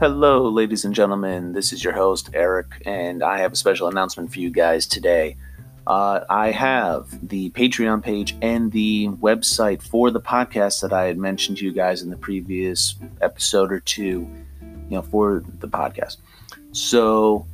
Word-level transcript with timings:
Hello, 0.00 0.48
ladies 0.48 0.84
and 0.84 0.94
gentlemen. 0.94 1.52
This 1.52 1.72
is 1.72 1.82
your 1.82 1.92
host, 1.92 2.30
Eric, 2.32 2.84
and 2.86 3.20
I 3.20 3.38
have 3.38 3.50
a 3.52 3.56
special 3.56 3.88
announcement 3.88 4.32
for 4.32 4.38
you 4.38 4.48
guys 4.48 4.86
today. 4.86 5.36
Uh, 5.88 6.20
I 6.30 6.52
have 6.52 7.28
the 7.28 7.50
Patreon 7.50 8.00
page 8.00 8.36
and 8.40 8.70
the 8.70 9.08
website 9.20 9.82
for 9.82 10.12
the 10.12 10.20
podcast 10.20 10.82
that 10.82 10.92
I 10.92 11.06
had 11.06 11.18
mentioned 11.18 11.58
to 11.58 11.64
you 11.64 11.72
guys 11.72 12.02
in 12.02 12.10
the 12.10 12.16
previous 12.16 12.94
episode 13.20 13.72
or 13.72 13.80
two, 13.80 14.30
you 14.60 14.96
know, 14.96 15.02
for 15.02 15.42
the 15.58 15.66
podcast. 15.66 16.18
So, 16.70 17.44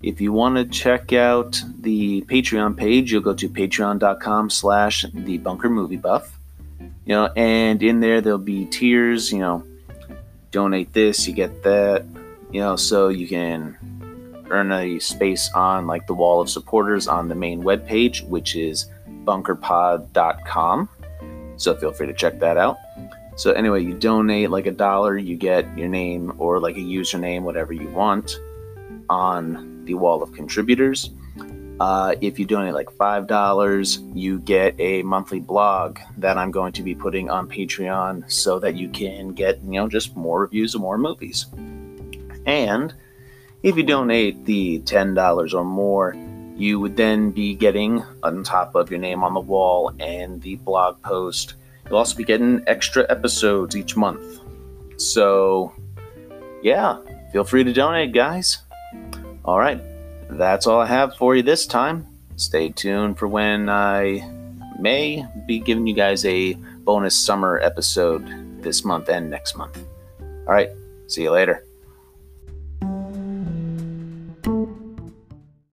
if 0.00 0.20
you 0.20 0.32
want 0.32 0.54
to 0.54 0.66
check 0.66 1.12
out 1.12 1.60
the 1.80 2.22
Patreon 2.28 2.76
page, 2.76 3.10
you'll 3.10 3.22
go 3.22 3.34
to 3.34 3.48
patreon.com 3.48 4.50
slash 4.50 5.04
the 5.12 5.38
bunker 5.38 5.68
movie 5.68 5.96
buff. 5.96 6.38
You 6.78 7.14
know, 7.16 7.32
and 7.34 7.82
in 7.82 7.98
there 7.98 8.20
there'll 8.20 8.38
be 8.38 8.66
tiers, 8.66 9.32
you 9.32 9.40
know, 9.40 9.64
donate 10.50 10.92
this, 10.92 11.26
you 11.26 11.34
get 11.34 11.62
that, 11.62 12.04
you 12.50 12.60
know, 12.60 12.76
so 12.76 13.08
you 13.08 13.28
can 13.28 13.76
earn 14.50 14.72
a 14.72 14.98
space 14.98 15.50
on 15.54 15.86
like 15.86 16.06
the 16.06 16.14
wall 16.14 16.40
of 16.40 16.48
supporters 16.48 17.06
on 17.06 17.28
the 17.28 17.34
main 17.34 17.62
webpage, 17.62 18.26
which 18.28 18.56
is 18.56 18.86
bunkerpod.com. 19.24 20.88
So 21.56 21.74
feel 21.76 21.92
free 21.92 22.06
to 22.06 22.14
check 22.14 22.38
that 22.40 22.56
out. 22.56 22.78
So 23.36 23.52
anyway, 23.52 23.84
you 23.84 23.94
donate 23.94 24.50
like 24.50 24.66
a 24.66 24.72
dollar, 24.72 25.16
you 25.16 25.36
get 25.36 25.78
your 25.78 25.88
name 25.88 26.32
or 26.38 26.60
like 26.60 26.76
a 26.76 26.80
username, 26.80 27.42
whatever 27.42 27.72
you 27.72 27.88
want, 27.88 28.36
on 29.08 29.84
the 29.84 29.94
wall 29.94 30.22
of 30.22 30.32
contributors. 30.32 31.10
Uh, 31.80 32.14
if 32.20 32.38
you 32.38 32.44
donate 32.44 32.74
like 32.74 32.90
$5, 32.90 34.16
you 34.16 34.40
get 34.40 34.74
a 34.80 35.02
monthly 35.02 35.38
blog 35.38 35.98
that 36.16 36.36
I'm 36.36 36.50
going 36.50 36.72
to 36.72 36.82
be 36.82 36.94
putting 36.94 37.30
on 37.30 37.48
Patreon 37.48 38.30
so 38.30 38.58
that 38.58 38.74
you 38.74 38.88
can 38.88 39.32
get, 39.32 39.62
you 39.62 39.72
know, 39.72 39.88
just 39.88 40.16
more 40.16 40.40
reviews 40.40 40.74
of 40.74 40.80
more 40.80 40.98
movies. 40.98 41.46
And 42.46 42.92
if 43.62 43.76
you 43.76 43.84
donate 43.84 44.44
the 44.44 44.80
$10 44.80 45.54
or 45.54 45.64
more, 45.64 46.16
you 46.56 46.80
would 46.80 46.96
then 46.96 47.30
be 47.30 47.54
getting, 47.54 48.02
on 48.24 48.42
top 48.42 48.74
of 48.74 48.90
your 48.90 48.98
name 48.98 49.22
on 49.22 49.34
the 49.34 49.40
wall 49.40 49.92
and 50.00 50.42
the 50.42 50.56
blog 50.56 51.00
post, 51.02 51.54
you'll 51.86 51.98
also 51.98 52.16
be 52.16 52.24
getting 52.24 52.60
extra 52.66 53.06
episodes 53.08 53.76
each 53.76 53.96
month. 53.96 54.40
So, 54.96 55.72
yeah, 56.60 56.98
feel 57.32 57.44
free 57.44 57.62
to 57.62 57.72
donate, 57.72 58.12
guys. 58.12 58.58
All 59.44 59.60
right, 59.60 59.80
that's 60.30 60.66
all 60.66 60.80
I 60.80 60.86
have 60.86 61.16
for 61.16 61.36
you 61.36 61.42
this 61.42 61.66
time. 61.66 62.06
Stay 62.36 62.70
tuned 62.70 63.18
for 63.18 63.28
when 63.28 63.68
I 63.68 64.28
may 64.78 65.26
be 65.46 65.58
giving 65.58 65.86
you 65.86 65.94
guys 65.94 66.24
a 66.24 66.54
bonus 66.84 67.16
summer 67.16 67.58
episode 67.62 68.62
this 68.62 68.84
month 68.84 69.08
and 69.08 69.28
next 69.28 69.56
month. 69.56 69.78
All 70.20 70.54
right, 70.54 70.70
see 71.08 71.22
you 71.22 71.30
later. 71.30 71.67